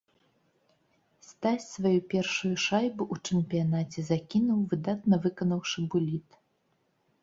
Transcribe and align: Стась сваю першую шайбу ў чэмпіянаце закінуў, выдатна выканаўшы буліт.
Стась 1.27 1.67
сваю 1.73 1.99
першую 2.15 2.51
шайбу 2.65 3.03
ў 3.13 3.15
чэмпіянаце 3.29 3.99
закінуў, 4.11 4.59
выдатна 4.75 5.15
выканаўшы 5.31 5.91
буліт. 5.95 6.29